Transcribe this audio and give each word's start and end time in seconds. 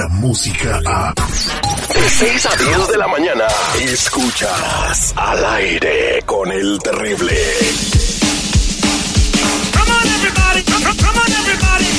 la 0.00 0.08
música 0.08 0.80
a... 0.86 1.12
De 1.12 2.08
6 2.08 2.46
a 2.46 2.56
10 2.56 2.88
de 2.88 2.96
la 2.96 3.06
mañana, 3.06 3.44
escuchas 3.80 5.12
al 5.14 5.44
aire 5.44 6.22
con 6.24 6.50
el 6.50 6.78
terrible. 6.78 7.36
Come 9.76 9.92
on, 9.92 10.08
everybody. 10.08 10.62
Come, 10.62 10.86
on, 10.86 11.32
everybody. 11.32 11.90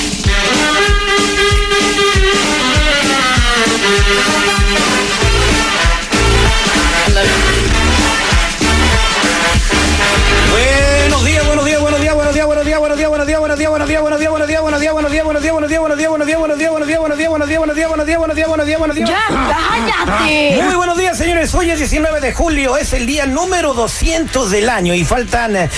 Buenos 18.81 18.97
días, 18.97 19.09
¡Ya 19.11 19.27
cállate! 19.27 20.59
Muy 20.63 20.73
buenos 20.73 20.97
días, 20.97 21.15
señores. 21.15 21.53
Hoy 21.53 21.69
es 21.69 21.77
19 21.77 22.19
de 22.19 22.33
julio, 22.33 22.77
es 22.77 22.93
el 22.93 23.05
día 23.05 23.27
número 23.27 23.75
200 23.75 24.49
del 24.49 24.69
año 24.69 24.95
y 24.95 25.05
faltan 25.05 25.55
eh, 25.55 25.69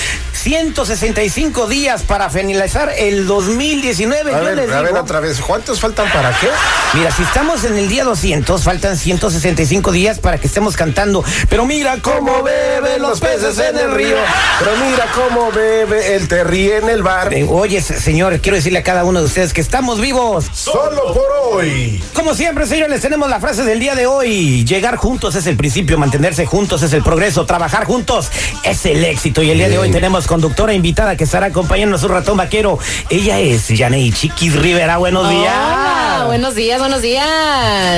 165 0.44 1.66
días 1.68 2.02
para 2.02 2.28
finalizar 2.28 2.92
el 2.98 3.26
2019. 3.26 4.34
A 4.34 4.38
Yo 4.40 4.44
ver, 4.44 4.56
les 4.56 4.70
a 4.70 4.80
ver 4.82 4.88
digo, 4.90 5.00
otra 5.00 5.20
vez, 5.20 5.40
¿cuántos 5.40 5.80
faltan 5.80 6.06
para 6.12 6.30
qué? 6.38 6.48
mira, 6.92 7.10
si 7.10 7.22
estamos 7.22 7.64
en 7.64 7.78
el 7.78 7.88
día 7.88 8.04
200, 8.04 8.62
faltan 8.62 8.98
165 8.98 9.90
días 9.90 10.18
para 10.18 10.36
que 10.36 10.46
estemos 10.46 10.76
cantando. 10.76 11.24
Pero 11.48 11.64
mira 11.64 11.96
cómo 12.02 12.42
beben 12.42 13.00
los 13.00 13.20
peces 13.20 13.58
en 13.58 13.78
el 13.78 13.92
río. 13.92 14.16
Pero 14.58 14.72
mira 14.84 15.06
cómo 15.14 15.50
bebe 15.50 16.14
el 16.14 16.28
terrí 16.28 16.70
en 16.72 16.90
el 16.90 17.02
bar. 17.02 17.32
Eh, 17.32 17.46
Oye, 17.48 17.80
se- 17.80 17.98
señor, 17.98 18.38
quiero 18.40 18.56
decirle 18.56 18.80
a 18.80 18.82
cada 18.82 19.04
uno 19.04 19.20
de 19.20 19.24
ustedes 19.26 19.54
que 19.54 19.62
estamos 19.62 19.98
vivos. 19.98 20.44
Solo 20.52 21.14
por 21.14 21.24
hoy. 21.54 22.04
Como 22.12 22.34
siempre, 22.34 22.66
señores, 22.66 22.90
les 22.90 23.00
tenemos 23.00 23.30
la 23.30 23.40
frase 23.40 23.64
del 23.64 23.80
día 23.80 23.94
de 23.94 24.06
hoy. 24.06 24.62
Llegar 24.66 24.96
juntos 24.96 25.36
es 25.36 25.46
el 25.46 25.56
principio, 25.56 25.96
mantenerse 25.96 26.44
juntos 26.44 26.82
es 26.82 26.92
el 26.92 27.02
progreso, 27.02 27.46
trabajar 27.46 27.86
juntos 27.86 28.28
es 28.62 28.84
el 28.84 29.02
éxito. 29.04 29.42
Y 29.42 29.50
el 29.50 29.56
día 29.58 29.70
de 29.70 29.78
hoy 29.78 29.90
tenemos 29.90 30.26
conductora 30.34 30.74
invitada 30.74 31.16
que 31.16 31.22
estará 31.22 31.46
acompañándonos 31.46 32.02
un 32.02 32.08
ratón 32.10 32.36
vaquero. 32.36 32.76
Ella 33.08 33.38
es 33.38 33.68
Yanei 33.68 34.10
Chiquis 34.10 34.56
Rivera. 34.56 34.96
Buenos 34.96 35.30
días. 35.30 36.13
Buenos 36.26 36.54
días, 36.54 36.78
buenos 36.80 37.02
días. 37.02 37.26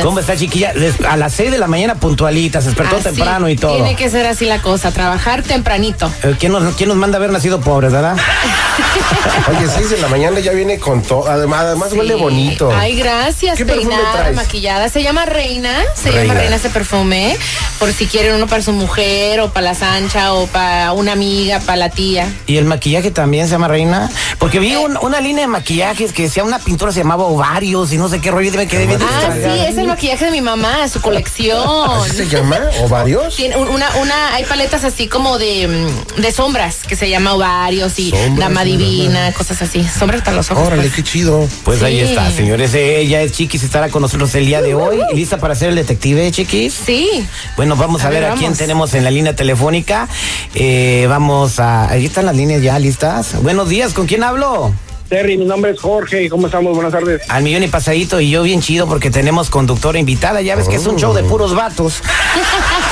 ¿Cómo 0.02 0.20
está, 0.20 0.36
chiquilla? 0.36 0.72
A 1.08 1.16
las 1.16 1.32
6 1.34 1.50
de 1.52 1.58
la 1.58 1.66
mañana 1.66 1.94
puntualita, 1.94 2.60
se 2.60 2.68
despertó 2.68 2.96
Así, 2.96 3.04
temprano 3.04 3.48
y 3.48 3.56
todo. 3.56 3.74
Tiene 3.74 3.94
que 3.96 4.10
ser 4.10 4.26
así 4.26 4.46
la 4.46 4.60
cosa, 4.60 4.90
trabajar 4.92 5.42
tempranito. 5.42 6.10
Eh, 6.22 6.34
¿Quién 6.38 6.52
nos, 6.52 6.74
quién 6.76 6.88
nos 6.88 6.98
manda 6.98 7.16
a 7.16 7.18
haber 7.18 7.30
nacido 7.32 7.60
pobres, 7.60 7.92
verdad? 7.92 8.16
Oye, 9.48 9.68
6 9.68 9.90
de 9.90 9.98
la 9.98 10.08
mañana 10.08 10.40
ya 10.40 10.52
viene 10.52 10.78
con 10.78 11.02
todo. 11.02 11.28
Además, 11.28 11.60
además 11.62 11.92
huele 11.92 12.14
bonito. 12.14 12.70
Ay, 12.74 12.96
gracias, 12.96 13.56
¿Qué 13.56 13.64
perfume 13.64 13.90
peinada, 13.96 14.12
traes? 14.20 14.36
maquillada. 14.36 14.88
Se 14.88 15.02
llama 15.02 15.24
Reina, 15.26 15.72
se 15.94 16.10
Reina. 16.10 16.22
llama 16.22 16.34
Reina 16.40 16.56
ese 16.56 16.70
perfume. 16.70 17.36
Por 17.78 17.92
si 17.92 18.06
quieren 18.06 18.34
uno 18.34 18.46
para 18.46 18.62
su 18.62 18.72
mujer, 18.72 19.40
o 19.40 19.50
para 19.50 19.64
la 19.66 19.74
Sancha, 19.74 20.32
o 20.32 20.46
para 20.46 20.92
una 20.92 21.12
amiga, 21.12 21.60
para 21.60 21.76
la 21.76 21.90
tía. 21.90 22.32
¿Y 22.46 22.56
el 22.56 22.64
maquillaje 22.64 23.10
también 23.10 23.46
se 23.46 23.52
llama 23.52 23.68
Reina? 23.68 24.10
Porque 24.38 24.58
vi 24.58 24.74
un- 24.76 24.96
una 25.00 25.20
línea 25.20 25.42
de 25.42 25.48
maquillajes 25.48 26.12
que 26.12 26.22
decía 26.24 26.42
una 26.44 26.58
pintura 26.58 26.90
se 26.92 27.00
llamaba 27.00 27.24
ovarios 27.24 27.92
y 27.92 27.98
no 27.98 28.08
sé 28.08 28.15
qué 28.20 28.30
rollo. 28.30 28.52
y 28.52 28.56
me 28.56 28.66
quedé 28.66 28.86
bien 28.86 29.00
Ah, 29.02 29.32
sí, 29.34 29.60
es 29.66 29.76
el 29.78 29.86
maquillaje 29.86 30.24
de 30.26 30.30
mi 30.30 30.40
mamá, 30.40 30.88
su 30.88 31.00
colección. 31.00 31.90
¿Así 32.02 32.16
se 32.16 32.28
llama? 32.28 32.58
¿O 32.82 32.88
varios? 32.88 33.36
Tiene 33.36 33.56
un- 33.56 33.68
una, 33.68 33.88
una, 33.96 34.34
hay 34.34 34.44
paletas 34.44 34.84
así 34.84 35.08
como 35.08 35.38
de, 35.38 35.66
mm, 35.68 36.20
de 36.20 36.32
sombras 36.32 36.78
que 36.88 36.96
se 36.96 37.08
llama 37.10 37.34
ovarios 37.34 37.98
y 37.98 38.10
Sombras, 38.10 38.36
dama 38.38 38.64
divina, 38.64 39.32
cosas 39.32 39.60
así. 39.62 39.84
Sombras 39.84 40.22
para 40.22 40.36
los 40.36 40.50
ojos. 40.50 40.66
Órale, 40.66 40.82
pues. 40.82 40.94
qué 40.94 41.02
chido. 41.02 41.46
Pues 41.64 41.82
ahí 41.82 42.00
está, 42.00 42.30
señores. 42.30 42.72
Ella 42.74 43.22
es 43.22 43.32
Chiquis, 43.32 43.62
estará 43.62 43.88
con 43.88 44.02
nosotros 44.02 44.34
el 44.34 44.46
día 44.46 44.62
de 44.62 44.74
hoy. 44.74 44.98
¿Lista 45.14 45.38
para 45.38 45.54
ser 45.54 45.70
el 45.70 45.74
detective, 45.76 46.30
Chiquis? 46.30 46.74
Sí. 46.86 47.26
Bueno, 47.56 47.76
vamos 47.76 48.02
a, 48.04 48.08
A 48.08 48.10
ver, 48.10 48.22
ver, 48.22 48.32
a 48.32 48.34
quién 48.34 48.54
tenemos 48.56 48.94
en 48.94 49.04
la 49.04 49.10
línea 49.10 49.34
telefónica. 49.36 50.08
Eh, 50.54 51.06
vamos 51.08 51.58
a... 51.60 51.88
Ahí 51.90 52.06
están 52.06 52.26
las 52.26 52.36
líneas 52.36 52.62
ya 52.62 52.78
listas. 52.78 53.40
Buenos 53.42 53.68
días, 53.68 53.92
¿con 53.92 54.06
quién 54.06 54.22
hablo? 54.22 54.72
Terry, 55.08 55.38
mi 55.38 55.44
nombre 55.44 55.70
es 55.70 55.80
Jorge. 55.80 56.28
¿Cómo 56.28 56.46
estamos? 56.46 56.74
Buenas 56.74 56.92
tardes. 56.92 57.22
Al 57.28 57.44
millón 57.44 57.62
y 57.62 57.68
pasadito 57.68 58.20
y 58.20 58.30
yo 58.30 58.42
bien 58.42 58.60
chido 58.60 58.88
porque 58.88 59.10
tenemos 59.10 59.50
conductora 59.50 59.98
invitada. 59.98 60.42
Ya 60.42 60.56
ves 60.56 60.68
que 60.68 60.76
es 60.76 60.86
un 60.86 60.96
show 60.96 61.14
de 61.14 61.22
puros 61.22 61.54
vatos. 61.54 62.02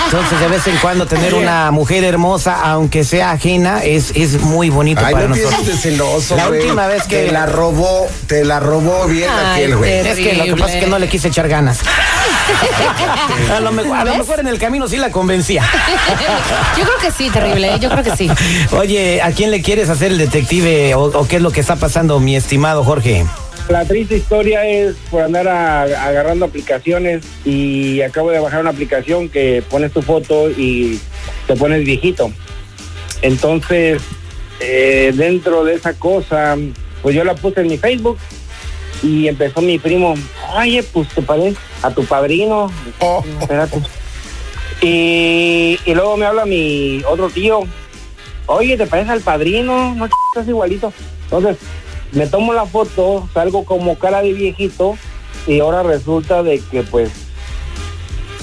Entonces, 0.06 0.38
de 0.40 0.48
vez 0.48 0.66
en 0.66 0.76
cuando 0.78 1.06
tener 1.06 1.34
una 1.34 1.70
mujer 1.70 2.04
hermosa, 2.04 2.60
aunque 2.62 3.04
sea 3.04 3.32
ajena, 3.32 3.82
es, 3.82 4.12
es 4.14 4.40
muy 4.40 4.70
bonito 4.70 5.00
Ay, 5.04 5.12
para 5.14 5.28
no 5.28 5.34
nosotros. 5.36 5.66
de 5.66 5.76
celoso, 5.76 6.36
La 6.36 6.46
güey. 6.48 6.60
última 6.60 6.86
vez 6.86 7.02
que- 7.04 7.24
Te 7.26 7.32
la 7.32 7.46
robó, 7.46 8.06
te 8.26 8.44
la 8.44 8.60
robó 8.60 9.06
bien 9.06 9.28
Ay, 9.30 9.62
aquel, 9.64 9.76
güey. 9.76 9.92
Es 10.06 10.16
que 10.16 10.34
lo 10.34 10.44
que 10.44 10.56
pasa 10.56 10.74
es 10.78 10.84
que 10.84 10.90
no 10.90 10.98
le 10.98 11.08
quise 11.08 11.28
echar 11.28 11.48
ganas. 11.48 11.78
A 13.54 13.60
lo 13.60 13.72
mejor, 13.72 13.96
a 13.96 14.04
lo 14.04 14.16
mejor 14.16 14.40
en 14.40 14.48
el 14.48 14.58
camino 14.58 14.86
sí 14.88 14.96
la 14.98 15.10
convencía. 15.10 15.62
Yo 16.78 16.84
creo 16.84 16.98
que 17.00 17.10
sí, 17.10 17.30
terrible, 17.30 17.74
¿eh? 17.74 17.78
yo 17.80 17.88
creo 17.90 18.02
que 18.04 18.16
sí. 18.16 18.30
Oye, 18.72 19.22
¿a 19.22 19.30
quién 19.32 19.50
le 19.50 19.62
quieres 19.62 19.88
hacer 19.88 20.12
el 20.12 20.18
detective 20.18 20.94
o, 20.94 21.04
o 21.04 21.26
qué 21.28 21.36
es 21.36 21.42
lo 21.42 21.50
que 21.50 21.60
está 21.60 21.76
pasando, 21.76 22.20
mi 22.20 22.36
estimado 22.36 22.84
Jorge? 22.84 23.24
La 23.68 23.84
triste 23.86 24.16
historia 24.18 24.66
es 24.66 24.94
por 25.10 25.22
andar 25.22 25.48
a- 25.48 25.82
agarrando 25.82 26.44
aplicaciones 26.44 27.24
y 27.44 28.02
acabo 28.02 28.30
de 28.30 28.38
bajar 28.38 28.60
una 28.60 28.70
aplicación 28.70 29.28
que 29.28 29.62
pones 29.70 29.90
tu 29.92 30.02
foto 30.02 30.50
y 30.50 31.00
te 31.46 31.56
pones 31.56 31.84
viejito. 31.84 32.30
Entonces, 33.22 34.02
eh, 34.60 35.12
dentro 35.14 35.64
de 35.64 35.74
esa 35.74 35.94
cosa, 35.94 36.56
pues 37.02 37.14
yo 37.14 37.24
la 37.24 37.34
puse 37.34 37.62
en 37.62 37.68
mi 37.68 37.78
Facebook 37.78 38.18
y 39.02 39.28
empezó 39.28 39.62
mi 39.62 39.78
primo, 39.78 40.14
oye, 40.56 40.82
pues 40.82 41.08
te 41.08 41.22
parece 41.22 41.56
a 41.82 41.90
tu 41.90 42.04
padrino. 42.04 42.70
Oh. 43.00 43.24
Espérate. 43.40 43.78
Y, 44.82 45.78
y 45.86 45.94
luego 45.94 46.16
me 46.18 46.26
habla 46.26 46.44
mi 46.44 47.02
otro 47.08 47.30
tío, 47.30 47.60
oye, 48.46 48.76
¿te 48.76 48.86
parece 48.86 49.10
al 49.12 49.20
padrino? 49.20 49.94
No, 49.94 50.04
estás 50.04 50.46
igualito. 50.46 50.92
Entonces, 51.24 51.56
me 52.14 52.26
tomo 52.26 52.52
la 52.54 52.64
foto, 52.66 53.28
salgo 53.34 53.64
como 53.64 53.98
cara 53.98 54.22
de 54.22 54.32
viejito 54.32 54.96
y 55.46 55.60
ahora 55.60 55.82
resulta 55.82 56.42
de 56.42 56.60
que 56.60 56.82
pues 56.82 57.10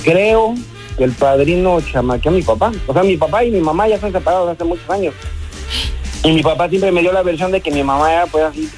creo 0.03 0.55
que 0.97 1.03
el 1.03 1.11
padrino 1.13 1.79
chamaqueó 1.81 2.31
a 2.31 2.35
mi 2.35 2.41
papá. 2.41 2.71
O 2.87 2.93
sea, 2.93 3.03
mi 3.03 3.17
papá 3.17 3.43
y 3.43 3.51
mi 3.51 3.59
mamá 3.59 3.87
ya 3.87 3.95
están 3.95 4.11
separados 4.11 4.49
hace 4.49 4.63
muchos 4.63 4.89
años. 4.89 5.13
Y 6.23 6.31
mi 6.31 6.43
papá 6.43 6.69
siempre 6.69 6.91
me 6.91 7.01
dio 7.01 7.11
la 7.11 7.23
versión 7.23 7.51
de 7.51 7.61
que 7.61 7.71
mi 7.71 7.83
mamá 7.83 8.11
era 8.13 8.25
pues 8.27 8.43
así, 8.43 8.69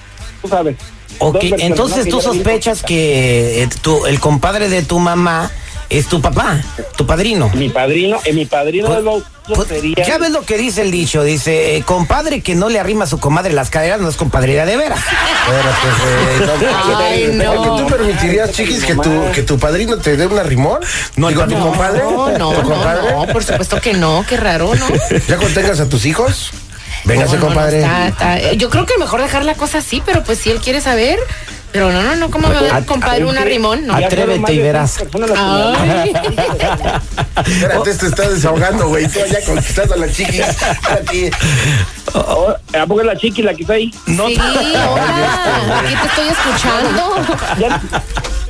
tú 0.41 0.47
sabes. 0.47 0.77
Ok, 1.19 1.37
entonces 1.59 2.07
tú 2.07 2.21
sospechas 2.21 2.81
que 2.83 3.63
eh, 3.63 3.69
tu- 3.81 4.05
el 4.05 4.19
compadre 4.19 4.69
de 4.69 4.81
tu 4.81 4.99
mamá 4.99 5.51
es 5.89 6.07
tu 6.07 6.21
papá, 6.21 6.61
tu 6.97 7.05
padrino. 7.05 7.49
Mi 7.53 7.69
padrino, 7.69 8.17
eh, 8.25 8.33
mi 8.33 8.45
padrino 8.45 8.89
de 8.93 9.01
los 9.01 9.23
Pues, 9.45 9.67
ya 10.07 10.17
ves 10.19 10.31
lo 10.31 10.43
que 10.43 10.57
dice 10.57 10.81
el 10.83 10.91
dicho, 10.91 11.21
dice, 11.21 11.75
eh, 11.75 11.83
compadre 11.83 12.39
que 12.41 12.55
no 12.55 12.69
le 12.69 12.79
arrima 12.79 13.03
a 13.03 13.07
su 13.07 13.19
comadre 13.19 13.51
las 13.51 13.69
caderas 13.69 13.99
no 13.99 14.07
es 14.07 14.15
compadrera 14.15 14.65
de 14.65 14.77
veras. 14.77 14.99
Espérate, 15.45 16.63
güey. 16.63 16.87
No, 16.87 16.97
Ay, 16.97 17.25
¿por 17.27 17.61
qué 17.63 17.67
no. 17.67 17.75
tú 17.75 17.87
permitirías, 17.87 18.51
chiquis, 18.51 18.85
que 18.85 18.95
tu, 18.95 19.31
que 19.33 19.43
tu 19.43 19.59
padrino 19.59 19.97
te 19.97 20.15
dé 20.15 20.25
un 20.27 20.39
arrimón? 20.39 20.79
No, 21.17 21.27
Digo, 21.27 21.43
el 21.43 21.49
tu 21.49 21.59
compadre. 21.59 21.99
No, 22.03 22.29
no, 22.37 22.51
¿Tu 22.53 22.63
no, 22.63 22.69
compadre? 22.69 23.11
no, 23.11 23.27
por 23.27 23.43
supuesto 23.43 23.81
que 23.81 23.93
no, 23.93 24.25
qué 24.29 24.37
raro, 24.37 24.73
¿no? 24.75 24.87
Ya 25.27 25.35
cuando 25.37 25.59
tengas 25.59 25.79
a 25.81 25.89
tus 25.89 26.05
hijos, 26.05 26.51
véngase, 27.03 27.35
No, 27.35 27.41
no, 27.41 27.49
no, 27.49 27.53
compadre. 27.53 27.79
está- 27.81 28.07
está- 28.07 28.39
eh, 28.39 28.55
Yo 28.57 28.69
creo 28.69 28.85
que 28.85 28.97
mejor 28.97 29.21
dejar 29.21 29.43
la 29.43 29.55
cosa 29.55 29.79
así, 29.79 30.01
pero 30.05 30.23
pues 30.23 30.39
si 30.39 30.51
él 30.51 30.59
quiere 30.61 30.79
saber. 30.79 31.19
Pero 31.73 31.91
no, 31.91 32.01
no, 32.03 32.15
no, 32.15 32.29
¿cómo 32.29 32.47
me 32.49 32.53
va 32.53 32.77
a 32.77 32.85
compadre 32.85 33.25
un 33.25 33.35
arrimón? 33.35 33.87
No. 33.87 33.95
Atrévete 33.95 34.53
y 34.53 34.59
verás. 34.59 34.99
Espérate, 37.45 37.95
te 37.95 38.05
estás 38.05 38.29
desahogando, 38.29 38.89
güey. 38.89 39.07
Tú 39.07 39.19
ya 39.27 39.43
conquistando 39.43 39.95
a 39.95 39.97
la. 39.97 40.05
Oh, 42.13 42.53
¿A 42.79 42.85
poco 42.85 42.99
es 43.01 43.07
la 43.07 43.17
chiqui 43.17 43.41
la 43.41 43.55
que 43.55 43.63
está 43.63 43.73
ahí? 43.73 43.91
No, 44.05 44.27
Sí, 44.27 44.37
hola, 44.39 45.79
aquí 45.79 45.95
te 45.95 46.07
estoy 46.07 46.27
escuchando. 46.27 47.15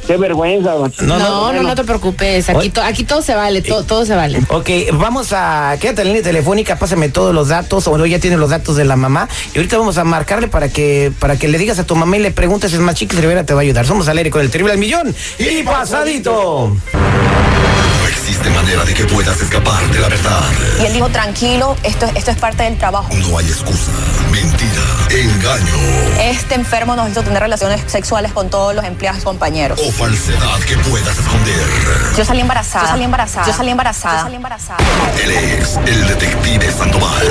Qué 0.08 0.18
vergüenza. 0.18 0.74
No, 1.02 1.18
No, 1.20 1.54
no, 1.54 1.64
no, 1.64 1.76
te 1.76 1.84
preocupes. 1.84 2.50
Aquí, 2.50 2.70
to- 2.70 2.82
aquí 2.82 3.04
todo 3.04 3.22
se 3.22 3.36
vale, 3.36 3.62
todo, 3.62 3.84
todo 3.84 4.06
se 4.06 4.16
vale. 4.16 4.40
Ok, 4.50 4.70
vamos 4.94 5.32
a. 5.34 5.78
Quédate 5.80 6.02
en 6.02 6.08
la 6.10 6.14
línea 6.14 6.24
telefónica, 6.24 6.78
pásame 6.78 7.10
todos 7.10 7.34
los 7.34 7.48
datos, 7.50 7.88
o 7.88 7.98
ya 8.06 8.20
tienes 8.20 8.40
los 8.40 8.50
datos 8.50 8.76
de 8.76 8.86
la 8.86 8.96
mamá. 8.96 9.28
Y 9.54 9.58
ahorita 9.60 9.78
vamos 9.78 9.98
a 9.98 10.04
marcarle 10.04 10.48
para 10.48 10.70
que 10.70 11.12
para 11.20 11.38
que 11.38 11.48
le 11.48 11.58
digas 11.58 11.80
a 11.80 11.86
tu 11.86 11.96
mamá 11.96 12.18
y 12.18 12.22
le 12.22 12.32
preguntes, 12.32 12.74
es 12.74 12.80
más 12.80 12.96
Rivera 13.00 13.46
te 13.46 13.54
va 13.54 13.62
a 13.62 13.64
ayudar. 13.64 13.86
Somos 13.86 14.08
al 14.08 14.18
aire 14.18 14.30
con 14.32 14.42
el 14.42 14.50
terrible 14.50 14.74
al 14.74 14.80
millón. 14.80 15.14
Y 15.40 15.64
pasadito. 15.64 16.76
Existe 18.24 18.50
manera 18.52 18.86
de 18.86 18.94
que 18.94 19.04
puedas 19.06 19.40
escapar 19.42 19.86
de 19.92 20.00
la 20.00 20.08
verdad. 20.08 20.42
Y 20.80 20.86
él 20.86 20.94
dijo, 20.94 21.10
tranquilo, 21.10 21.76
esto, 21.84 22.10
esto 22.16 22.32
es 22.32 22.38
parte 22.38 22.64
del 22.64 22.78
trabajo. 22.78 23.10
No 23.14 23.38
hay 23.38 23.46
excusa, 23.48 23.92
mentira, 24.32 24.82
engaño 25.10 25.74
Este 26.22 26.56
enfermo 26.56 26.96
nos 26.96 27.10
hizo 27.10 27.22
tener 27.22 27.42
relaciones 27.42 27.82
sexuales 27.88 28.32
con 28.32 28.50
todos 28.50 28.74
los 28.74 28.86
empleados 28.86 29.22
y 29.22 29.26
compañeros. 29.26 29.78
o 29.84 29.92
falsedad 29.92 30.58
que 30.62 30.78
puedas 30.78 31.18
esconder. 31.18 32.16
Yo 32.18 32.24
salí 32.24 32.40
embarazada. 32.40 32.86
Yo 32.86 32.92
salí 32.92 33.04
embarazada. 33.04 33.48
Yo 33.48 33.54
salí 33.54 33.72
embarazada. 33.72 34.18
Yo 34.18 34.24
salí 34.24 34.36
embarazada. 34.38 34.80
Él 35.22 35.32
es 35.32 35.78
el 35.86 36.08
detective 36.08 36.72
Sandoval. 36.72 37.28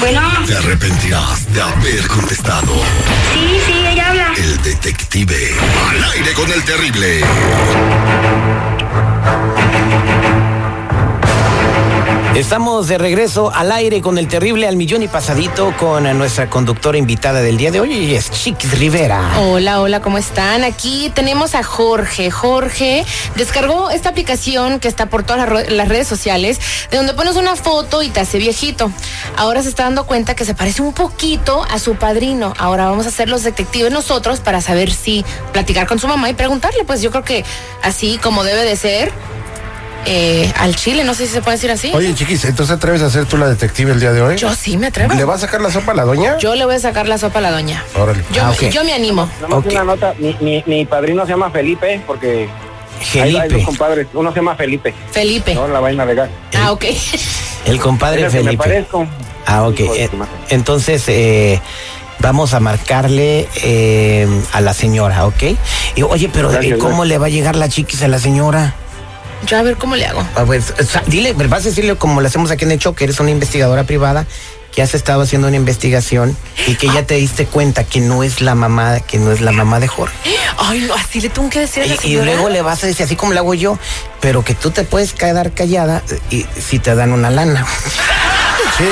Bueno, 0.00 0.20
Te 0.48 0.56
arrepentirás 0.56 1.52
de 1.54 1.62
haber 1.62 2.06
contestado. 2.08 2.74
sí, 3.34 3.60
sí, 3.66 3.86
ella 3.86 4.08
habla. 4.08 4.32
El 4.36 4.62
detective. 4.62 5.54
Al 5.90 6.04
aire 6.12 6.32
con 6.32 6.50
el 6.50 6.64
terrible. 6.64 7.20
Estamos 12.38 12.86
de 12.86 12.98
regreso 12.98 13.50
al 13.52 13.72
aire 13.72 14.00
con 14.00 14.16
el 14.16 14.28
terrible 14.28 14.68
al 14.68 14.76
millón 14.76 15.02
y 15.02 15.08
pasadito 15.08 15.74
con 15.76 16.04
nuestra 16.16 16.48
conductora 16.48 16.96
invitada 16.96 17.40
del 17.40 17.56
día 17.56 17.72
de 17.72 17.80
hoy 17.80 17.92
y 17.92 18.14
es 18.14 18.30
Chiquis 18.30 18.78
Rivera. 18.78 19.40
Hola, 19.40 19.80
hola, 19.80 20.00
¿cómo 20.00 20.18
están? 20.18 20.62
Aquí 20.62 21.10
tenemos 21.12 21.56
a 21.56 21.64
Jorge. 21.64 22.30
Jorge 22.30 23.04
descargó 23.34 23.90
esta 23.90 24.10
aplicación 24.10 24.78
que 24.78 24.86
está 24.86 25.06
por 25.06 25.24
todas 25.24 25.68
las 25.68 25.88
redes 25.88 26.06
sociales, 26.06 26.60
de 26.92 26.98
donde 26.98 27.12
pones 27.12 27.34
una 27.34 27.56
foto 27.56 28.04
y 28.04 28.08
te 28.10 28.20
hace 28.20 28.38
viejito. 28.38 28.92
Ahora 29.36 29.64
se 29.64 29.68
está 29.68 29.82
dando 29.82 30.06
cuenta 30.06 30.36
que 30.36 30.44
se 30.44 30.54
parece 30.54 30.80
un 30.80 30.92
poquito 30.92 31.64
a 31.68 31.80
su 31.80 31.96
padrino. 31.96 32.54
Ahora 32.56 32.88
vamos 32.88 33.08
a 33.08 33.10
ser 33.10 33.28
los 33.28 33.42
detectives 33.42 33.90
nosotros 33.90 34.38
para 34.38 34.60
saber 34.60 34.92
si 34.92 35.24
platicar 35.52 35.88
con 35.88 35.98
su 35.98 36.06
mamá 36.06 36.30
y 36.30 36.34
preguntarle. 36.34 36.84
Pues 36.84 37.02
yo 37.02 37.10
creo 37.10 37.24
que 37.24 37.44
así 37.82 38.16
como 38.22 38.44
debe 38.44 38.62
de 38.62 38.76
ser. 38.76 39.12
Eh, 40.10 40.52
al 40.56 40.74
chile, 40.74 41.04
no 41.04 41.12
sé 41.14 41.26
si 41.26 41.34
se 41.34 41.42
puede 41.42 41.56
decir 41.56 41.70
así. 41.70 41.92
Oye, 41.94 42.14
chiquis, 42.14 42.44
¿entonces 42.46 42.68
te 42.74 42.78
atreves 42.78 43.02
a 43.02 43.10
ser 43.10 43.26
tú 43.26 43.36
la 43.36 43.46
detective 43.48 43.92
el 43.92 44.00
día 44.00 44.12
de 44.12 44.22
hoy? 44.22 44.36
Yo 44.36 44.54
sí 44.54 44.76
me 44.78 44.86
atrevo. 44.86 45.12
¿Le 45.14 45.24
va 45.24 45.34
a 45.34 45.38
sacar 45.38 45.60
la 45.60 45.70
sopa 45.70 45.92
a 45.92 45.94
la 45.94 46.04
doña? 46.04 46.38
Yo 46.38 46.54
le 46.54 46.64
voy 46.64 46.74
a 46.76 46.78
sacar 46.80 47.06
la 47.06 47.18
sopa 47.18 47.40
a 47.40 47.42
la 47.42 47.50
doña. 47.50 47.84
Órale. 47.94 48.24
Yo, 48.32 48.42
Ah, 48.44 48.52
yo 48.70 48.84
me 48.84 48.92
animo. 48.94 49.28
Nada 49.36 49.48
más 49.48 49.58
Ok. 49.58 49.66
una 49.70 49.84
nota, 49.84 50.14
mi, 50.18 50.34
mi, 50.40 50.62
mi 50.66 50.84
padrino 50.86 51.24
se 51.26 51.32
llama 51.32 51.50
Felipe, 51.50 52.00
porque 52.06 52.48
hay, 53.14 53.20
hay 53.20 53.32
dos 53.32 53.42
Felipe, 53.42 53.64
compadres, 53.64 54.06
uno 54.14 54.30
se 54.32 54.36
llama 54.36 54.56
Felipe, 54.56 54.94
Felipe. 55.12 55.54
no 55.54 55.68
la 55.68 55.80
vaina 55.80 56.04
legal. 56.04 56.30
Ah, 56.56 56.72
ok. 56.72 56.84
el 57.66 57.78
compadre 57.80 58.20
el 58.22 58.26
me 58.26 58.30
Felipe. 58.30 58.56
parezco. 58.56 59.06
Ah, 59.46 59.68
ok. 59.68 59.80
Eh. 59.80 60.10
Entonces, 60.50 61.04
eh, 61.08 61.60
vamos 62.20 62.54
a 62.54 62.60
marcarle 62.60 63.48
eh, 63.62 64.26
a 64.52 64.60
la 64.60 64.74
señora, 64.74 65.26
¿ok? 65.26 65.42
Y, 65.96 66.02
oye, 66.02 66.28
pero 66.32 66.48
Gracias, 66.50 66.74
eh, 66.74 66.78
¿cómo 66.78 66.88
gracias. 67.02 67.08
le 67.08 67.18
va 67.18 67.26
a 67.26 67.30
llegar 67.30 67.56
la 67.56 67.68
chiquis 67.68 68.02
a 68.02 68.08
la 68.08 68.18
señora? 68.18 68.74
Yo 69.46 69.58
a 69.58 69.62
ver 69.62 69.76
cómo 69.76 69.96
le 69.96 70.06
hago. 70.06 70.26
A 70.34 70.44
ver, 70.44 70.60
o 70.60 70.82
sea, 70.84 71.02
dile, 71.06 71.32
vas 71.32 71.62
a 71.62 71.68
decirle 71.68 71.96
como 71.96 72.20
lo 72.20 72.26
hacemos 72.26 72.50
aquí 72.50 72.64
en 72.64 72.72
el 72.72 72.78
show, 72.78 72.94
que 72.94 73.04
eres 73.04 73.20
una 73.20 73.30
investigadora 73.30 73.84
privada, 73.84 74.26
que 74.72 74.82
has 74.82 74.94
estado 74.94 75.22
haciendo 75.22 75.48
una 75.48 75.56
investigación 75.56 76.36
y 76.66 76.74
que 76.74 76.88
ya 76.88 77.04
te 77.04 77.14
diste 77.14 77.46
cuenta 77.46 77.84
que 77.84 78.00
no 78.00 78.22
es 78.22 78.40
la 78.40 78.54
mamá, 78.54 79.00
que 79.00 79.18
no 79.18 79.32
es 79.32 79.40
la 79.40 79.52
mamá 79.52 79.80
de 79.80 79.88
Jorge. 79.88 80.14
Ay, 80.58 80.80
no, 80.80 80.94
así 80.94 81.20
le 81.20 81.30
tengo 81.30 81.48
que 81.50 81.60
decir 81.60 81.84
a 81.84 81.86
la 81.86 81.96
Y, 82.02 82.16
luego 82.16 82.48
le 82.48 82.62
vas 82.62 82.82
a 82.84 82.86
decir, 82.86 83.06
así 83.06 83.16
como 83.16 83.32
le 83.32 83.38
hago 83.38 83.54
yo, 83.54 83.78
pero 84.20 84.44
que 84.44 84.54
tú 84.54 84.70
te 84.70 84.84
puedes 84.84 85.12
quedar 85.12 85.52
callada 85.52 86.02
y 86.30 86.44
si 86.60 86.78
te 86.78 86.94
dan 86.94 87.12
una 87.12 87.30
lana. 87.30 87.66
Sí, 88.76 88.84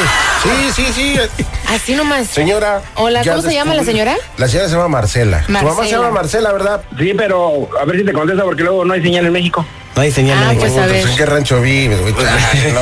sí, 0.42 0.72
sí, 0.74 0.92
sí. 0.92 1.44
Así 1.68 1.94
nomás. 1.94 2.26
Señora. 2.28 2.82
Hola, 2.96 3.22
¿cómo 3.24 3.42
se 3.42 3.54
llama 3.54 3.74
la 3.74 3.84
señora? 3.84 4.16
La 4.36 4.48
señora 4.48 4.68
se 4.68 4.74
llama 4.74 4.88
Marcela. 4.88 5.44
Tu 5.46 5.52
mamá 5.52 5.70
se 5.70 5.76
Marcela. 5.76 5.98
llama 5.98 6.10
Marcela, 6.10 6.52
¿verdad? 6.52 6.82
Sí, 6.98 7.12
pero 7.16 7.68
a 7.80 7.84
ver 7.84 7.98
si 7.98 8.04
te 8.04 8.12
contesta, 8.12 8.42
porque 8.42 8.64
luego 8.64 8.84
no 8.84 8.94
hay 8.94 9.02
señal 9.02 9.26
en 9.26 9.32
México. 9.32 9.64
No 9.96 10.02
hay 10.02 10.12
señal 10.12 10.38
Ah, 10.44 10.50
de 10.52 10.56
pues 10.56 10.76
a 10.76 10.84
ver. 10.86 11.00
Pues, 11.00 11.12
¿En 11.12 11.16
qué 11.16 11.26
rancho 11.26 11.60
vives, 11.62 12.00
güey? 12.02 12.14
No. 12.74 12.80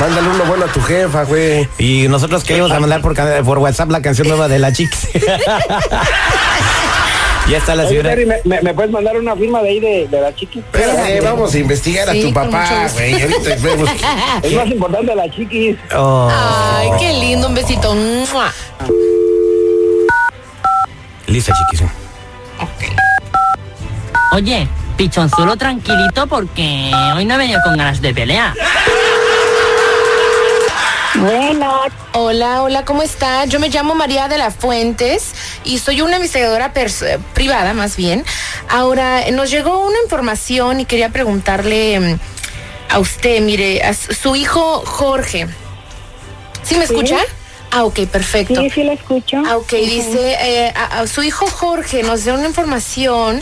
Mándale 0.00 0.28
uno 0.28 0.44
bueno 0.46 0.64
a 0.64 0.68
tu 0.68 0.80
jefa, 0.80 1.22
güey. 1.24 1.68
Y 1.78 2.08
nosotros 2.08 2.42
queríamos 2.44 2.72
a 2.72 2.80
mandar 2.80 3.00
por, 3.00 3.58
WhatsApp 3.58 3.90
la 3.90 4.02
canción 4.02 4.26
nueva 4.28 4.48
de 4.48 4.58
la 4.58 4.72
Chiquis. 4.72 5.08
ya 7.48 7.58
está 7.58 7.74
la 7.76 7.82
Oye, 7.84 7.90
señora. 7.90 8.10
Terry, 8.10 8.26
¿me, 8.26 8.36
me, 8.44 8.60
me 8.62 8.74
puedes 8.74 8.90
mandar 8.90 9.16
una 9.16 9.36
firma 9.36 9.62
de 9.62 9.68
ahí 9.68 9.80
de, 9.80 10.08
de 10.08 10.20
la 10.20 10.34
chiqui? 10.34 10.58
Espérate, 10.58 11.20
vamos 11.20 11.54
a 11.54 11.58
investigar 11.58 12.10
Sí, 12.10 12.20
a 12.20 12.22
tu 12.26 12.32
papá, 12.34 12.88
güey. 12.94 13.22
Ahorita 13.22 13.56
vemos. 13.62 13.88
Es 14.42 14.52
más 14.54 14.66
importante 14.66 15.14
la 15.14 15.30
chiquis. 15.30 15.76
Oh, 15.96 16.28
Ay, 16.30 16.90
qué 16.98 17.12
lindo, 17.12 17.46
un 17.48 17.54
besito. 17.54 17.94
Lista, 21.26 21.52
Chiquis. 21.54 21.88
Oye, 24.32 24.68
pichonzuelo 25.08 25.56
tranquilito 25.56 26.26
porque 26.26 26.90
hoy 27.14 27.24
no 27.24 27.34
he 27.34 27.38
venido 27.38 27.60
con 27.64 27.76
ganas 27.76 28.02
de 28.02 28.12
pelear. 28.12 28.52
Bueno, 31.14 31.80
Hola, 32.12 32.62
hola, 32.62 32.84
¿cómo 32.84 33.02
está? 33.02 33.44
Yo 33.44 33.60
me 33.60 33.68
llamo 33.68 33.94
María 33.94 34.26
de 34.28 34.38
la 34.38 34.50
Fuentes 34.50 35.32
y 35.64 35.78
soy 35.78 36.00
una 36.00 36.16
investigadora 36.16 36.74
pers- 36.74 37.06
eh, 37.06 37.18
privada, 37.32 37.74
más 37.74 37.96
bien. 37.96 38.24
Ahora, 38.68 39.22
nos 39.30 39.50
llegó 39.50 39.86
una 39.86 39.98
información 40.02 40.80
y 40.80 40.84
quería 40.84 41.10
preguntarle 41.10 42.00
mm, 42.00 42.18
a 42.90 42.98
usted, 42.98 43.40
mire, 43.40 43.82
a 43.84 43.94
su 43.94 44.34
hijo 44.34 44.82
Jorge. 44.84 45.46
¿Sí 46.64 46.74
me 46.76 46.84
escucha? 46.84 47.18
Ah, 47.70 47.84
ok, 47.84 48.00
perfecto. 48.10 48.60
sí, 48.62 48.70
sí 48.70 48.82
la 48.82 48.94
escucho. 48.94 49.42
Ah, 49.46 49.56
ok, 49.58 49.70
dice, 49.72 50.32
eh, 50.40 50.72
a, 50.74 51.00
a 51.00 51.06
su 51.06 51.22
hijo 51.22 51.46
Jorge 51.46 52.02
nos 52.02 52.24
dio 52.24 52.34
una 52.34 52.46
información, 52.48 53.40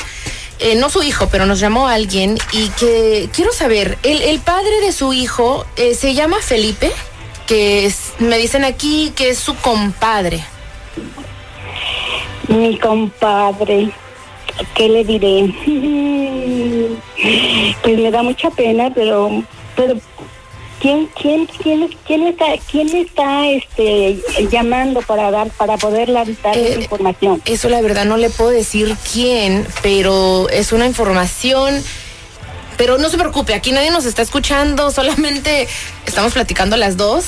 eh, 0.58 0.74
no 0.76 0.88
su 0.90 1.02
hijo, 1.02 1.28
pero 1.30 1.46
nos 1.46 1.60
llamó 1.60 1.88
alguien 1.88 2.38
y 2.52 2.68
que 2.70 3.28
quiero 3.32 3.52
saber, 3.52 3.98
el, 4.02 4.22
el 4.22 4.40
padre 4.40 4.80
de 4.80 4.92
su 4.92 5.12
hijo 5.12 5.66
eh, 5.76 5.94
se 5.94 6.14
llama 6.14 6.38
Felipe, 6.40 6.90
que 7.46 7.92
me 8.18 8.38
dicen 8.38 8.64
aquí 8.64 9.12
que 9.14 9.30
es 9.30 9.38
su 9.38 9.54
compadre. 9.56 10.44
Mi 12.48 12.78
compadre, 12.78 13.90
¿qué 14.74 14.88
le 14.88 15.04
diré? 15.04 15.54
Pues 17.82 17.98
me 17.98 18.10
da 18.10 18.22
mucha 18.22 18.50
pena, 18.50 18.90
pero, 18.94 19.42
pero 19.76 19.94
¿quién, 20.86 21.08
quién, 21.20 21.46
quién, 21.46 21.96
quién 22.06 22.26
está, 22.28 22.44
quién 22.70 22.96
está, 22.96 23.48
este, 23.48 24.22
llamando 24.50 25.02
para 25.02 25.32
dar, 25.32 25.50
para 25.50 25.76
poder 25.76 26.12
dar 26.12 26.28
esa 26.28 26.52
Eh, 26.52 26.78
información? 26.82 27.42
Eso 27.44 27.68
la 27.68 27.80
verdad 27.80 28.04
no 28.04 28.16
le 28.16 28.30
puedo 28.30 28.50
decir 28.50 28.96
quién, 29.12 29.66
pero 29.82 30.48
es 30.50 30.70
una 30.72 30.86
información. 30.86 31.82
Pero 32.76 32.98
no 32.98 33.08
se 33.08 33.18
preocupe, 33.18 33.54
aquí 33.54 33.72
nadie 33.72 33.90
nos 33.90 34.04
está 34.04 34.22
escuchando, 34.22 34.90
solamente 34.92 35.66
estamos 36.06 36.34
platicando 36.34 36.76
las 36.76 36.96
dos. 36.96 37.26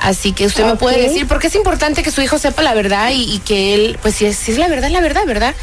Así 0.00 0.32
que 0.32 0.46
usted 0.46 0.64
me 0.64 0.76
puede 0.76 1.00
decir, 1.00 1.26
porque 1.28 1.46
es 1.46 1.54
importante 1.54 2.02
que 2.02 2.10
su 2.10 2.22
hijo 2.22 2.38
sepa 2.38 2.62
la 2.62 2.74
verdad 2.74 3.10
y, 3.10 3.34
y 3.34 3.38
que 3.40 3.74
él, 3.74 3.98
pues 4.02 4.16
si 4.16 4.26
es, 4.26 4.36
si 4.36 4.52
es 4.52 4.58
la 4.58 4.68
verdad, 4.68 4.86
es 4.86 4.92
la 4.92 5.00
verdad, 5.00 5.22
¿verdad? 5.26 5.54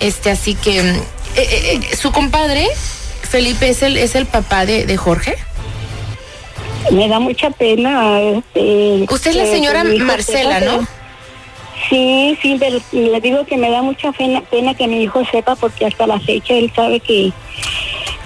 Este, 0.00 0.30
así 0.30 0.54
que 0.54 0.80
eh, 0.80 1.02
eh, 1.36 1.80
eh, 1.92 1.96
su 1.96 2.12
compadre, 2.12 2.68
Felipe, 3.22 3.68
es 3.68 3.82
el, 3.82 3.96
es 3.96 4.14
el 4.14 4.26
papá 4.26 4.66
de, 4.66 4.84
de 4.86 4.96
Jorge. 4.98 5.36
Me 6.90 7.08
da 7.08 7.18
mucha 7.18 7.50
pena. 7.50 8.20
Este, 8.20 9.06
Usted 9.10 9.30
es 9.30 9.36
la 9.36 9.44
que- 9.44 9.50
señora 9.52 9.84
Marcela, 9.84 10.60
¿no? 10.60 10.86
Sí, 11.88 12.36
sí, 12.42 12.56
pero 12.58 12.78
le 12.92 13.20
digo 13.20 13.44
que 13.46 13.56
me 13.56 13.70
da 13.70 13.82
mucha 13.82 14.10
pena, 14.12 14.40
pena 14.50 14.74
que 14.74 14.88
mi 14.88 15.02
hijo 15.02 15.22
sepa 15.30 15.54
porque 15.54 15.86
hasta 15.86 16.06
la 16.06 16.18
fecha 16.18 16.54
él 16.54 16.72
sabe 16.74 16.98
que 17.00 17.32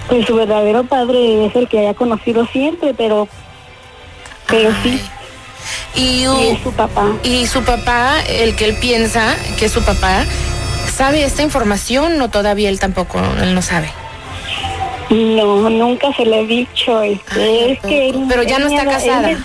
pues 0.07 0.25
su 0.25 0.35
verdadero 0.35 0.83
padre 0.85 1.45
es 1.45 1.55
el 1.55 1.67
que 1.67 1.79
haya 1.79 1.93
conocido 1.93 2.47
siempre, 2.47 2.93
pero 2.95 3.27
pero 4.47 4.71
sí, 4.83 4.99
Y, 5.95 6.27
u- 6.27 6.39
es 6.53 6.59
su 6.63 6.71
papá. 6.73 7.05
y 7.23 7.45
su 7.45 7.61
papá, 7.63 8.15
el 8.27 8.55
que 8.55 8.65
él 8.65 8.75
piensa 8.77 9.35
que 9.59 9.65
es 9.65 9.71
su 9.71 9.83
papá, 9.83 10.25
¿sabe 10.95 11.23
esta 11.23 11.43
información 11.43 12.19
o 12.21 12.29
todavía 12.29 12.69
él 12.69 12.79
tampoco, 12.79 13.21
él 13.41 13.53
no 13.53 13.61
sabe? 13.61 13.91
No, 15.11 15.69
nunca 15.69 16.13
se 16.15 16.25
le 16.25 16.41
he 16.41 16.45
dicho. 16.47 17.01
Este, 17.03 17.73
es 17.73 17.79
que 17.81 18.09
él- 18.09 18.25
pero 18.29 18.43
ya 18.43 18.59
no 18.59 18.67
está 18.67 18.83
me 18.83 18.91
casada. 18.91 19.27
me- 19.27 19.37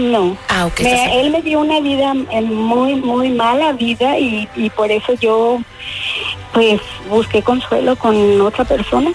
no. 0.00 0.36
Ah, 0.48 0.66
ok. 0.66 0.80
Me- 0.80 0.92
está 0.92 1.06
bien. 1.06 1.18
él 1.26 1.30
me 1.32 1.42
dio 1.42 1.58
una 1.60 1.80
vida 1.80 2.14
eh, 2.30 2.40
muy, 2.42 2.94
muy 2.94 3.30
mala 3.30 3.72
vida 3.72 4.18
y, 4.18 4.48
y 4.54 4.70
por 4.70 4.90
eso 4.92 5.14
yo 5.14 5.58
pues 6.52 6.80
busqué 7.08 7.42
consuelo 7.42 7.96
con 7.96 8.40
otra 8.40 8.64
persona. 8.64 9.10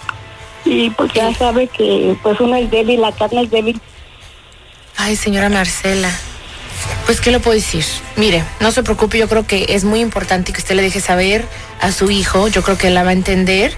Y 0.65 0.89
pues 0.89 1.13
ya 1.13 1.33
sabe 1.33 1.67
que 1.67 2.15
pues 2.23 2.39
uno 2.39 2.55
es 2.57 2.69
débil, 2.71 2.99
la 3.01 3.11
carne 3.13 3.43
es 3.43 3.51
débil. 3.51 3.79
Ay, 4.97 5.15
señora 5.15 5.49
Marcela. 5.49 6.09
Pues, 7.05 7.21
¿qué 7.21 7.31
le 7.31 7.39
puedo 7.39 7.55
decir? 7.55 7.85
Mire, 8.15 8.43
no 8.59 8.71
se 8.71 8.81
preocupe, 8.83 9.17
yo 9.17 9.27
creo 9.29 9.45
que 9.45 9.65
es 9.69 9.83
muy 9.83 9.99
importante 10.01 10.51
que 10.53 10.59
usted 10.59 10.75
le 10.75 10.81
deje 10.81 10.99
saber 10.99 11.45
a 11.81 11.91
su 11.91 12.09
hijo, 12.11 12.47
yo 12.47 12.63
creo 12.63 12.77
que 12.77 12.87
él 12.87 12.93
la 12.95 13.03
va 13.03 13.09
a 13.11 13.13
entender. 13.13 13.75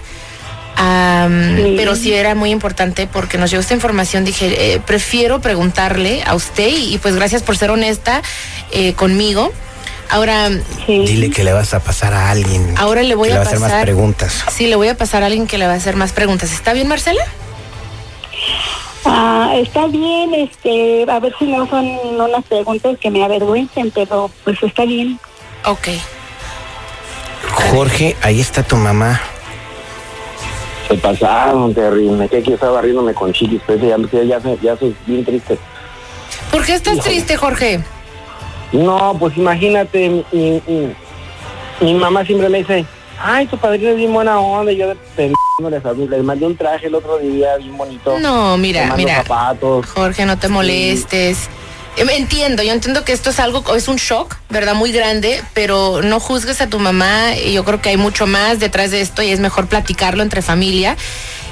Sí. 0.78 1.74
Pero 1.76 1.96
sí 1.96 2.14
era 2.14 2.34
muy 2.36 2.50
importante 2.50 3.08
porque 3.08 3.36
nos 3.36 3.50
llegó 3.50 3.60
esta 3.60 3.74
información, 3.74 4.24
dije, 4.24 4.74
eh, 4.74 4.80
prefiero 4.80 5.40
preguntarle 5.40 6.22
a 6.24 6.34
usted 6.36 6.68
y, 6.68 6.94
y, 6.94 6.98
pues 6.98 7.16
gracias 7.16 7.42
por 7.42 7.56
ser 7.56 7.70
honesta 7.70 8.22
eh, 8.70 8.92
conmigo. 8.94 9.52
Ahora, 10.10 10.50
Sí. 10.86 11.04
Dile 11.04 11.30
que 11.30 11.44
le 11.44 11.52
vas 11.52 11.74
a 11.74 11.80
pasar 11.80 12.14
a 12.14 12.30
alguien. 12.30 12.74
ahora 12.78 13.02
le 13.02 13.14
voy 13.14 13.28
que 13.28 13.34
a 13.34 13.38
le 13.38 13.44
va 13.44 13.50
a 13.50 13.54
hacer 13.54 13.60
más 13.60 13.82
preguntas. 13.82 14.44
Sí, 14.50 14.66
le 14.68 14.76
voy 14.76 14.88
a 14.88 14.96
pasar 14.96 15.22
a 15.22 15.26
alguien 15.26 15.46
que 15.46 15.58
le 15.58 15.66
va 15.66 15.72
a 15.72 15.76
hacer 15.76 15.96
más 15.96 16.12
preguntas. 16.12 16.52
¿Está 16.52 16.72
bien, 16.72 16.88
Marcela? 16.88 17.22
Ah, 19.04 19.52
está 19.56 19.86
bien, 19.86 20.34
este, 20.34 21.06
a 21.10 21.18
ver 21.20 21.34
si 21.38 21.46
no 21.46 21.68
son 21.68 21.86
unas 21.86 22.44
preguntas 22.44 22.96
que 23.00 23.10
me 23.10 23.24
avergüencen, 23.24 23.90
pero 23.90 24.30
pues 24.44 24.62
está 24.62 24.84
bien. 24.84 25.18
Ok. 25.64 25.88
Jorge, 27.70 28.16
ahí 28.22 28.40
está 28.40 28.62
tu 28.62 28.76
mamá. 28.76 29.20
Se 30.88 30.94
pasaron, 30.94 31.74
Terry. 31.74 32.08
Me 32.08 32.28
quedé 32.28 32.40
aquí 32.40 32.52
estaba 32.54 32.80
riéndome 32.80 33.12
con 33.14 33.32
chiquis, 33.32 33.60
pero 33.66 33.86
ya, 33.86 33.96
ya, 34.24 34.38
ya, 34.40 34.54
ya 34.62 34.76
soy 34.76 34.96
bien 35.06 35.24
triste. 35.24 35.58
¿Por 36.50 36.64
qué 36.64 36.74
estás 36.74 36.98
triste, 37.00 37.36
Jorge? 37.36 37.80
No, 38.72 39.16
pues 39.18 39.36
imagínate, 39.36 40.08
mi, 40.08 40.24
mi- 40.66 40.94
mi 41.80 41.94
mamá 41.94 42.24
siempre 42.24 42.48
me 42.48 42.58
dice, 42.58 42.84
ay, 43.22 43.46
tu 43.46 43.56
padrino 43.58 43.90
es 43.90 43.96
bien 43.96 44.12
buena 44.12 44.38
onda, 44.40 44.72
y 44.72 44.76
yo 44.76 44.88
de 44.88 45.32
le 46.08 46.22
mandé 46.22 46.46
un 46.46 46.56
traje 46.56 46.86
el 46.86 46.94
otro 46.94 47.18
día 47.18 47.56
bien 47.56 47.76
bonito. 47.76 48.18
No, 48.18 48.56
mira, 48.56 48.94
mira. 48.96 49.22
zapatos. 49.22 49.86
Jorge, 49.86 50.24
no 50.24 50.38
te 50.38 50.48
molestes. 50.48 51.48
Entiendo, 51.98 52.62
yo 52.62 52.72
entiendo 52.72 53.04
que 53.04 53.12
esto 53.12 53.30
es 53.30 53.40
algo, 53.40 53.74
es 53.74 53.88
un 53.88 53.96
shock, 53.96 54.36
¿verdad? 54.50 54.74
Muy 54.74 54.92
grande, 54.92 55.42
pero 55.54 56.00
no 56.02 56.20
juzgues 56.20 56.60
a 56.60 56.68
tu 56.68 56.78
mamá. 56.78 57.34
y 57.36 57.52
Yo 57.52 57.64
creo 57.64 57.80
que 57.82 57.88
hay 57.90 57.96
mucho 57.96 58.26
más 58.26 58.60
detrás 58.60 58.90
de 58.92 59.00
esto 59.00 59.22
y 59.22 59.30
es 59.30 59.40
mejor 59.40 59.66
platicarlo 59.66 60.22
entre 60.22 60.40
familia. 60.42 60.96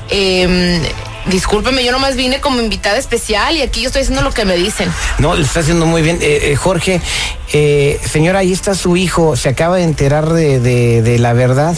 Eh, 0.09 0.81
discúlpeme, 1.27 1.85
yo 1.85 1.91
nomás 1.91 2.15
vine 2.15 2.41
como 2.41 2.61
invitada 2.61 2.97
especial 2.97 3.57
y 3.57 3.63
aquí 3.63 3.81
yo 3.83 3.89
estoy 3.89 4.03
haciendo 4.03 4.23
lo 4.23 4.31
que 4.31 4.45
me 4.45 4.57
dicen. 4.57 4.89
No, 5.19 5.35
le 5.35 5.43
está 5.43 5.61
haciendo 5.61 5.85
muy 5.85 6.03
bien. 6.03 6.19
Eh, 6.23 6.51
eh, 6.53 6.57
Jorge, 6.57 7.01
eh, 7.53 7.99
señora, 8.09 8.39
ahí 8.41 8.53
está 8.53 8.75
su 8.77 8.97
hijo. 8.97 9.35
Se 9.37 9.49
acaba 9.49 9.77
de 9.77 9.83
enterar 9.83 10.33
de, 10.33 10.61
de- 10.61 11.03
de 11.03 11.19
la 11.19 11.33
verdad. 11.33 11.77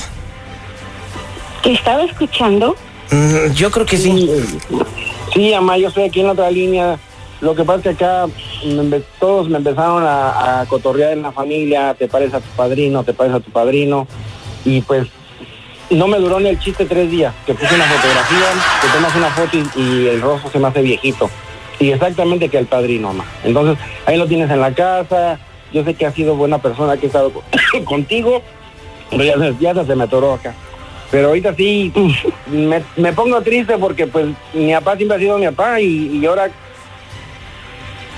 ¿Te 1.63 1.73
estaba 1.73 2.05
escuchando? 2.05 2.77
Mm, 3.11 3.53
yo 3.55 3.71
creo 3.71 3.87
que 3.87 3.97
sí. 3.97 4.31
Sí, 5.33 5.51
mamá, 5.55 5.79
yo 5.79 5.89
estoy 5.89 6.05
aquí 6.05 6.21
en 6.21 6.27
la 6.27 6.33
otra 6.33 6.51
línea. 6.51 6.99
Lo 7.40 7.54
que 7.54 7.64
pasa 7.64 7.90
es 7.90 7.97
que 7.97 8.04
acá 8.04 8.26
me 8.64 8.83
empe- 8.83 9.02
todos 9.21 9.49
me 9.49 9.59
empezaron 9.59 10.02
a, 10.04 10.61
a 10.61 10.66
cotorrear 10.66 11.12
en 11.12 11.23
la 11.23 11.30
familia, 11.33 11.95
te 11.95 12.09
parece 12.09 12.37
a 12.37 12.40
tu 12.40 12.49
padrino, 12.57 13.04
te 13.04 13.14
parece 13.14 13.37
a 13.37 13.40
tu 13.40 13.50
padrino. 13.52 14.09
Y 14.64 14.80
pues 14.80 15.07
no 15.90 16.09
me 16.09 16.18
duró 16.18 16.40
ni 16.40 16.49
el 16.49 16.59
chiste 16.59 16.85
tres 16.85 17.11
días, 17.11 17.33
que 17.47 17.54
puse 17.54 17.75
una 17.75 17.85
fotografía, 17.85 18.47
te 18.83 18.88
tomas 18.88 19.14
una 19.16 19.30
foto 19.30 19.57
y, 19.57 19.80
y 19.80 20.09
el 20.09 20.21
rostro 20.21 20.50
se 20.50 20.59
me 20.59 20.66
hace 20.68 20.83
viejito. 20.83 21.30
Y 21.78 21.90
exactamente 21.92 22.49
que 22.49 22.59
el 22.59 22.66
padrino, 22.66 23.09
mamá. 23.09 23.25
Entonces, 23.45 23.78
ahí 24.04 24.16
lo 24.16 24.26
tienes 24.26 24.50
en 24.50 24.61
la 24.61 24.73
casa. 24.75 25.38
Yo 25.73 25.85
sé 25.85 25.95
que 25.95 26.07
has 26.07 26.14
sido 26.14 26.35
buena 26.35 26.59
persona, 26.59 26.97
que 26.97 27.04
he 27.04 27.07
estado 27.07 27.30
con- 27.30 27.45
contigo, 27.85 28.42
pero 29.11 29.23
ya, 29.23 29.38
se- 29.38 29.54
ya 29.61 29.85
se 29.85 29.95
me 29.95 30.04
atoró 30.04 30.35
acá. 30.35 30.54
Pero 31.12 31.28
ahorita 31.28 31.54
sí, 31.54 31.92
me, 32.49 32.83
me 32.97 33.12
pongo 33.12 33.40
triste 33.42 33.78
porque 33.78 34.09
pues 34.09 34.26
mi 34.52 34.73
papá 34.73 34.97
siempre 34.97 35.16
ha 35.18 35.21
sido 35.21 35.38
mi 35.38 35.47
papá 35.47 35.80
y, 35.80 36.18
y 36.21 36.26
ahora... 36.26 36.50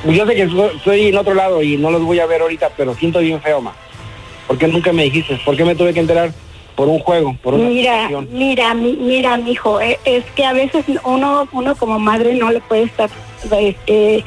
pues, 0.04 0.16
Yo 0.16 0.26
sé 0.26 0.34
que 0.34 0.48
soy 0.84 1.06
en 1.08 1.16
otro 1.18 1.34
lado 1.34 1.62
y 1.62 1.76
no 1.76 1.90
los 1.90 2.02
voy 2.02 2.18
a 2.20 2.26
ver 2.26 2.42
ahorita, 2.42 2.70
pero 2.76 2.94
siento 2.94 3.18
bien 3.20 3.40
feo, 3.40 3.60
ma. 3.60 3.72
¿Por 4.46 4.58
qué 4.58 4.66
nunca 4.68 4.92
me 4.92 5.04
dijiste? 5.04 5.40
¿Por 5.44 5.56
qué 5.56 5.64
me 5.64 5.74
tuve 5.74 5.94
que 5.94 6.00
enterar 6.00 6.32
por 6.74 6.88
un 6.88 6.98
juego, 7.00 7.36
por 7.42 7.54
una 7.54 7.68
Mira, 7.68 7.92
situación? 8.08 8.28
mira, 8.32 8.74
mi- 8.74 8.96
mira, 8.96 9.36
mijo, 9.36 9.80
eh, 9.80 9.98
es 10.04 10.24
que 10.34 10.44
a 10.44 10.52
veces 10.52 10.84
uno, 11.04 11.46
uno 11.52 11.74
como 11.76 11.98
madre 11.98 12.34
no 12.34 12.50
le 12.50 12.60
puede 12.60 12.84
estar 12.84 13.10
este, 13.58 14.24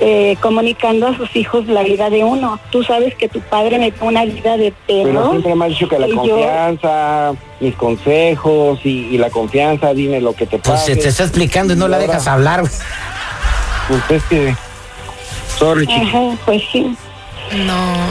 eh, 0.00 0.36
comunicando 0.40 1.06
a 1.08 1.16
sus 1.16 1.34
hijos 1.36 1.66
la 1.68 1.82
vida 1.82 2.10
de 2.10 2.22
uno. 2.24 2.58
Tú 2.70 2.82
sabes 2.82 3.14
que 3.14 3.28
tu 3.28 3.40
padre 3.40 3.78
me 3.78 3.90
dio 3.92 4.04
una 4.04 4.24
vida 4.24 4.56
de 4.56 4.72
Pero 4.86 5.04
perro. 5.12 5.30
siempre 5.30 5.54
me 5.54 5.64
has 5.64 5.70
dicho 5.70 5.88
que 5.88 5.98
la 5.98 6.06
yo- 6.08 6.14
confianza, 6.16 7.32
mis 7.60 7.74
consejos 7.76 8.80
y, 8.84 9.08
y 9.14 9.18
la 9.18 9.30
confianza, 9.30 9.94
dime 9.94 10.20
lo 10.20 10.32
que 10.34 10.46
te 10.46 10.58
Pues 10.58 10.80
pasa. 10.80 10.84
se 10.86 10.96
te 10.96 11.08
está 11.08 11.22
explicando 11.24 11.72
y 11.72 11.76
no 11.76 11.88
la 11.88 11.98
dejas 11.98 12.26
hablar. 12.26 12.62
Pues 13.88 14.10
es 14.10 14.22
que... 14.24 14.54
Sorry, 15.62 15.86
chiqui. 15.86 16.08
Ajá, 16.08 16.36
pues 16.44 16.62
sí. 16.72 16.96
No. 17.66 18.10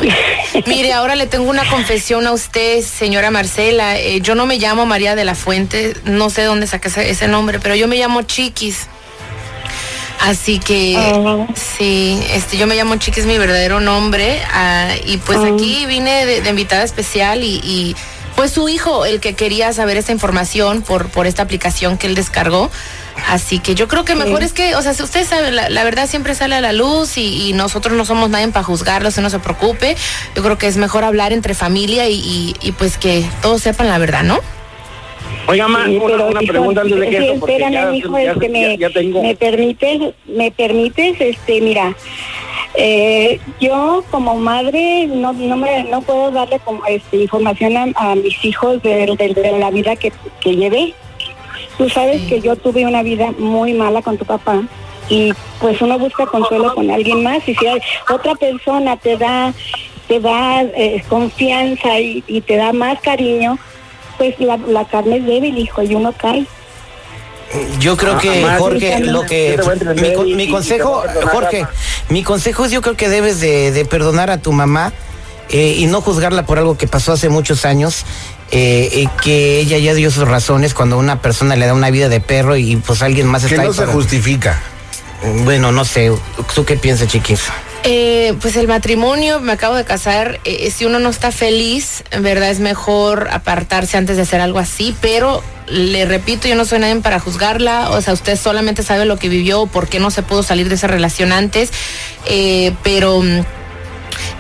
Mire, 0.67 0.93
ahora 0.93 1.15
le 1.15 1.27
tengo 1.27 1.49
una 1.49 1.65
confesión 1.69 2.25
a 2.27 2.31
usted, 2.31 2.81
señora 2.81 3.29
Marcela. 3.29 3.97
Eh, 3.99 4.21
yo 4.21 4.35
no 4.35 4.45
me 4.45 4.57
llamo 4.57 4.85
María 4.85 5.15
de 5.15 5.25
la 5.25 5.35
Fuente, 5.35 5.95
no 6.05 6.29
sé 6.29 6.43
dónde 6.43 6.65
saca 6.67 6.87
ese, 6.87 7.09
ese 7.09 7.27
nombre, 7.27 7.59
pero 7.59 7.75
yo 7.75 7.87
me 7.89 7.97
llamo 7.97 8.21
Chiquis. 8.21 8.87
Así 10.21 10.59
que 10.59 10.95
sí, 11.55 12.23
este, 12.31 12.55
yo 12.55 12.67
me 12.67 12.75
llamo 12.75 12.95
Chiquis, 12.97 13.25
mi 13.25 13.37
verdadero 13.37 13.79
nombre, 13.79 14.39
ah, 14.53 14.89
y 15.05 15.17
pues 15.17 15.39
aquí 15.39 15.87
vine 15.87 16.25
de, 16.27 16.41
de 16.41 16.49
invitada 16.51 16.83
especial 16.83 17.43
y, 17.43 17.55
y 17.63 17.95
fue 18.35 18.47
su 18.47 18.69
hijo 18.69 19.05
el 19.05 19.19
que 19.19 19.33
quería 19.33 19.73
saber 19.73 19.97
esta 19.97 20.11
información 20.11 20.83
por, 20.83 21.09
por 21.09 21.25
esta 21.25 21.41
aplicación 21.41 21.97
que 21.97 22.05
él 22.05 22.13
descargó. 22.15 22.69
Así 23.27 23.59
que 23.59 23.75
yo 23.75 23.87
creo 23.87 24.03
que 24.05 24.15
mejor 24.15 24.41
es 24.43 24.53
que, 24.53 24.75
o 24.75 24.81
sea, 24.81 24.93
si 24.93 25.03
usted 25.03 25.25
sabe, 25.25 25.51
la, 25.51 25.69
la 25.69 25.83
verdad 25.83 26.07
siempre 26.07 26.33
sale 26.35 26.55
a 26.55 26.61
la 26.61 26.73
luz 26.73 27.17
y, 27.17 27.49
y 27.49 27.53
nosotros 27.53 27.95
no 27.95 28.05
somos 28.05 28.29
nadie 28.29 28.47
para 28.49 28.63
juzgarlo, 28.63 29.09
usted 29.09 29.21
no 29.21 29.29
se 29.29 29.39
preocupe. 29.39 29.95
Yo 30.35 30.43
creo 30.43 30.57
que 30.57 30.67
es 30.67 30.77
mejor 30.77 31.03
hablar 31.03 31.31
entre 31.33 31.53
familia 31.53 32.07
y, 32.09 32.15
y- 32.15 32.55
y 32.61 32.71
pues 32.71 32.97
que 32.97 33.23
todos 33.41 33.61
sepan 33.61 33.87
la 33.89 33.97
verdad, 33.97 34.23
¿no? 34.23 34.39
Oiga, 35.47 35.67
ma, 35.67 35.85
Sí, 35.85 35.97
una, 35.97 36.05
pero, 36.07 36.27
una 36.27 36.43
hijo, 36.43 36.51
pregunta 36.51 36.81
antes 36.81 36.99
de 36.99 37.09
que 37.09 37.17
sí, 37.17 37.23
eso, 37.25 37.39
porque 37.39 37.53
espérame, 37.55 37.73
ya, 37.73 37.95
hijo, 37.95 38.17
ya- 38.19 38.31
este, 38.31 38.45
ya- 38.45 38.49
me, 38.51 38.77
ya 38.77 38.89
tengo... 38.89 39.21
me 39.23 39.35
permites, 39.35 40.01
me 40.27 40.51
permites, 40.51 41.15
este, 41.19 41.61
mira, 41.61 41.95
eh, 42.75 43.39
yo 43.59 44.03
como 44.11 44.35
madre 44.35 45.07
no, 45.07 45.33
no 45.33 45.57
me, 45.57 45.83
no 45.85 46.01
puedo 46.01 46.31
darle 46.31 46.59
como, 46.59 46.85
este, 46.85 47.17
información 47.17 47.75
a, 47.77 48.11
a 48.11 48.15
mis 48.15 48.43
hijos 48.45 48.81
de, 48.83 49.15
de- 49.17 49.33
de 49.33 49.59
la 49.59 49.69
vida 49.71 49.95
que, 49.95 50.11
que 50.39 50.55
llevé. 50.55 50.93
Tú 51.81 51.89
sabes 51.89 52.21
que 52.29 52.39
yo 52.41 52.55
tuve 52.55 52.85
una 52.85 53.01
vida 53.01 53.31
muy 53.39 53.73
mala 53.73 54.03
con 54.03 54.15
tu 54.15 54.23
papá 54.23 54.61
y 55.09 55.33
pues 55.59 55.81
uno 55.81 55.97
busca 55.97 56.27
consuelo 56.27 56.75
con 56.75 56.91
alguien 56.91 57.23
más 57.23 57.39
y 57.47 57.55
si 57.55 57.65
hay- 57.65 57.81
otra 58.07 58.35
persona 58.35 58.97
te 58.97 59.17
da 59.17 59.51
te 60.07 60.19
da 60.19 60.61
eh, 60.61 61.01
confianza 61.09 61.99
y, 61.99 62.23
y 62.27 62.41
te 62.41 62.57
da 62.57 62.71
más 62.71 63.01
cariño, 63.01 63.57
pues 64.19 64.39
la, 64.39 64.57
la 64.57 64.85
carne 64.85 65.17
es 65.17 65.25
débil, 65.25 65.57
hijo, 65.57 65.81
y 65.81 65.95
uno 65.95 66.13
cae. 66.15 66.45
Yo 67.79 67.97
creo 67.97 68.19
que, 68.19 68.29
Además, 68.29 68.59
Jorge, 68.59 68.99
lo 68.99 69.23
que. 69.23 69.57
Mi, 70.35 70.47
consejo, 70.49 71.01
Jorge, 71.31 71.65
mi 72.09 72.21
consejo 72.21 72.65
es: 72.65 72.71
yo 72.71 72.83
creo 72.83 72.95
que 72.95 73.09
debes 73.09 73.39
de, 73.39 73.71
de 73.71 73.85
perdonar 73.85 74.29
a 74.29 74.37
tu 74.37 74.51
mamá 74.51 74.93
eh, 75.49 75.73
y 75.79 75.87
no 75.87 76.01
juzgarla 76.01 76.45
por 76.45 76.59
algo 76.59 76.77
que 76.77 76.85
pasó 76.87 77.11
hace 77.13 77.27
muchos 77.29 77.65
años. 77.65 78.05
Eh, 78.51 78.89
eh, 78.93 79.07
que 79.23 79.59
ella 79.59 79.77
ya 79.77 79.93
dio 79.93 80.11
sus 80.11 80.27
razones 80.27 80.73
cuando 80.73 80.97
una 80.97 81.21
persona 81.21 81.55
le 81.55 81.65
da 81.65 81.73
una 81.73 81.89
vida 81.89 82.09
de 82.09 82.19
perro 82.19 82.57
y 82.57 82.75
pues 82.75 83.01
alguien 83.01 83.27
más 83.27 83.43
Que 83.45 83.55
está 83.55 83.63
no 83.63 83.69
ahí 83.69 83.73
se 83.73 83.81
para- 83.81 83.93
justifica. 83.93 84.59
Bueno, 85.43 85.71
no 85.71 85.85
sé. 85.85 86.11
¿Tú 86.55 86.65
qué 86.65 86.75
piensas, 86.77 87.07
chiquis? 87.07 87.41
Eh, 87.83 88.33
pues 88.41 88.55
el 88.57 88.67
matrimonio, 88.67 89.39
me 89.39 89.51
acabo 89.53 89.75
de 89.75 89.85
casar, 89.85 90.39
eh, 90.45 90.69
si 90.71 90.85
uno 90.85 90.99
no 90.99 91.09
está 91.09 91.31
feliz, 91.31 92.03
en 92.11 92.21
verdad 92.23 92.49
es 92.51 92.59
mejor 92.59 93.29
apartarse 93.31 93.97
antes 93.97 94.17
de 94.17 94.23
hacer 94.23 94.39
algo 94.41 94.59
así, 94.59 94.95
pero 95.01 95.43
le 95.67 96.05
repito, 96.05 96.47
yo 96.47 96.55
no 96.55 96.65
soy 96.65 96.77
nadie 96.79 96.95
para 96.97 97.19
juzgarla, 97.19 97.89
o 97.91 98.01
sea, 98.01 98.13
usted 98.13 98.37
solamente 98.37 98.83
sabe 98.83 99.05
lo 99.05 99.17
que 99.17 99.29
vivió, 99.29 99.65
por 99.65 99.87
qué 99.87 99.99
no 99.99 100.11
se 100.11 100.21
pudo 100.21 100.43
salir 100.43 100.69
de 100.69 100.75
esa 100.75 100.87
relación 100.87 101.31
antes, 101.31 101.71
eh, 102.25 102.73
pero... 102.83 103.23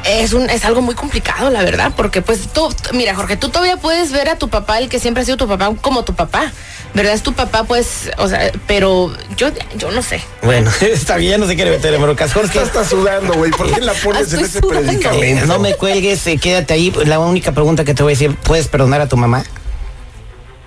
Es, 0.05 0.33
un, 0.33 0.49
es 0.49 0.65
algo 0.65 0.81
muy 0.81 0.95
complicado, 0.95 1.49
la 1.49 1.61
verdad, 1.63 1.93
porque 1.95 2.21
pues 2.21 2.47
tú, 2.51 2.73
mira 2.93 3.13
Jorge, 3.15 3.37
tú 3.37 3.49
todavía 3.49 3.77
puedes 3.77 4.11
ver 4.11 4.29
a 4.29 4.35
tu 4.35 4.49
papá, 4.49 4.79
el 4.79 4.89
que 4.89 4.99
siempre 4.99 5.21
ha 5.21 5.25
sido 5.25 5.37
tu 5.37 5.47
papá, 5.47 5.71
como 5.79 6.03
tu 6.03 6.15
papá, 6.15 6.51
¿verdad? 6.93 7.13
Es 7.13 7.21
tu 7.21 7.33
papá, 7.33 7.63
pues, 7.65 8.11
o 8.17 8.27
sea, 8.27 8.51
pero 8.67 9.13
yo, 9.37 9.49
yo 9.77 9.91
no 9.91 10.01
sé. 10.01 10.21
Bueno, 10.41 10.71
está 10.81 11.17
bien, 11.17 11.39
no 11.39 11.47
se 11.47 11.55
quiere 11.55 11.71
meter 11.71 11.93
en 11.93 12.01
broncas. 12.01 12.33
Jorge. 12.33 12.47
Está, 12.47 12.79
está 12.81 12.85
sudando, 12.85 13.33
güey. 13.33 13.51
¿Por 13.51 13.71
qué 13.71 13.81
la 13.81 13.93
pones 13.93 14.33
en 14.33 14.39
ese 14.39 14.59
sudando. 14.59 14.81
predicamento? 14.81 15.45
No 15.45 15.59
me 15.59 15.75
cuelgues, 15.75 16.25
eh, 16.27 16.37
quédate 16.37 16.73
ahí. 16.73 16.91
La 17.05 17.19
única 17.19 17.51
pregunta 17.51 17.83
que 17.83 17.93
te 17.93 18.01
voy 18.01 18.13
a 18.13 18.15
decir, 18.15 18.35
¿puedes 18.35 18.67
perdonar 18.67 19.01
a 19.01 19.07
tu 19.07 19.17
mamá? 19.17 19.43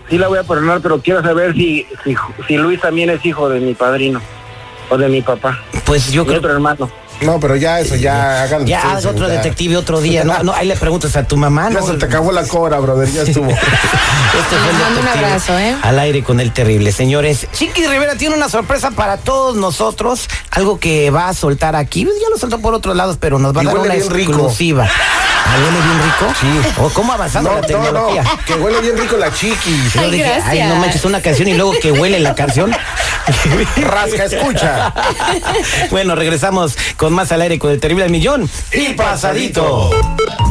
Sí 0.08 0.18
la 0.18 0.28
voy 0.28 0.38
a 0.38 0.44
perdonar, 0.44 0.80
pero 0.80 1.00
quiero 1.00 1.22
saber 1.22 1.54
si, 1.54 1.86
si, 2.04 2.14
si 2.46 2.56
Luis 2.56 2.80
también 2.80 3.10
es 3.10 3.24
hijo 3.24 3.48
de 3.48 3.58
mi 3.58 3.74
padrino 3.74 4.20
o 4.90 4.98
de 4.98 5.08
mi 5.08 5.22
papá. 5.22 5.60
Pues 5.86 6.12
yo 6.12 6.22
Mi 6.22 6.28
creo 6.28 6.38
otro 6.38 6.52
hermano. 6.52 6.90
No, 7.20 7.40
pero 7.40 7.56
ya 7.56 7.80
eso, 7.80 7.96
ya 7.96 8.42
háganlo. 8.42 8.66
Ya 8.66 8.92
haz 8.92 9.06
otro 9.06 9.28
ya. 9.28 9.34
detective 9.34 9.76
otro 9.76 10.00
día. 10.00 10.24
No, 10.24 10.42
no, 10.42 10.52
ahí 10.52 10.66
le 10.66 10.76
preguntas 10.76 11.16
a 11.16 11.24
tu 11.24 11.36
mamá, 11.36 11.70
Ya 11.70 11.80
¿no? 11.80 11.86
se 11.86 11.94
te 11.94 12.04
acabó 12.06 12.32
la 12.32 12.44
cobra, 12.46 12.78
brother. 12.80 13.10
Ya 13.10 13.22
estuvo. 13.22 13.48
Este 14.34 14.56
fue 14.56 14.70
el 14.70 14.76
mando 14.78 15.00
un 15.00 15.06
detective 15.06 15.26
abrazo, 15.26 15.58
¿eh? 15.58 15.76
Al 15.82 15.98
aire 16.00 16.24
con 16.24 16.40
el 16.40 16.52
terrible. 16.52 16.90
Señores, 16.90 17.46
Chiqui 17.52 17.86
Rivera 17.86 18.16
tiene 18.16 18.34
una 18.34 18.48
sorpresa 18.48 18.90
para 18.90 19.16
todos 19.16 19.54
nosotros. 19.54 20.28
Algo 20.50 20.80
que 20.80 21.10
va 21.10 21.28
a 21.28 21.34
soltar 21.34 21.76
aquí. 21.76 22.04
Pues 22.04 22.16
Ya 22.20 22.28
lo 22.30 22.36
soltó 22.38 22.58
por 22.58 22.74
otros 22.74 22.96
lados, 22.96 23.16
pero 23.20 23.38
nos 23.38 23.56
va 23.56 23.60
a 23.60 23.64
dar 23.64 23.78
una 23.78 23.94
rico. 23.94 24.50
¿Ah, 25.54 25.58
¿Huele 25.58 25.80
bien 25.80 26.02
rico? 26.02 26.34
Sí. 26.40 26.80
¿O 26.80 26.90
cómo 26.90 27.12
ha 27.12 27.14
avanzado 27.14 27.44
No, 27.48 27.54
la 27.54 27.60
no, 27.60 27.66
tecnología? 27.66 28.22
no. 28.22 28.38
Que 28.44 28.54
huele 28.54 28.80
bien 28.80 28.98
rico 28.98 29.16
la 29.16 29.32
chiquis. 29.32 29.92
Yo 29.94 30.00
Ay, 30.00 30.10
dije, 30.10 30.24
gracias. 30.24 30.48
ay, 30.48 30.62
no 30.64 30.76
manches, 30.76 31.04
una 31.04 31.20
canción 31.22 31.48
y 31.48 31.54
luego 31.54 31.72
que 31.80 31.92
huele 31.92 32.18
la 32.20 32.34
canción. 32.34 32.72
Rasca, 33.76 34.24
escucha. 34.24 34.92
bueno, 35.90 36.14
regresamos 36.14 36.76
con 36.96 37.12
más 37.12 37.30
al 37.32 37.42
aire 37.42 37.58
con 37.58 37.70
el 37.70 37.78
terrible 37.80 38.04
al 38.04 38.10
millón. 38.10 38.50
Y 38.72 38.94
pasadito. 38.94 39.90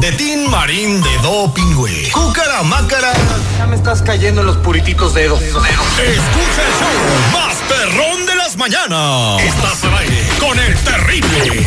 De 0.00 0.12
Tin 0.12 0.50
Marín 0.50 1.02
de 1.02 1.18
Doping, 1.18 1.74
güey. 1.74 2.10
Cúcara 2.10 2.62
Mácara. 2.62 3.12
Ya 3.58 3.66
me 3.66 3.76
estás 3.76 4.02
cayendo 4.02 4.40
en 4.40 4.46
los 4.46 4.56
purititos 4.58 5.12
dedos. 5.14 5.40
Escucha 5.42 5.58
el 5.58 6.72
show 6.78 7.32
más 7.32 7.56
perrón 7.68 8.26
de 8.26 8.34
las 8.36 8.44
las 8.44 8.56
mañanas. 8.58 9.40
Estás 9.42 9.84
al 9.84 9.96
aire 9.98 10.22
con 10.38 10.58
el 10.58 10.74
terrible. 10.80 11.66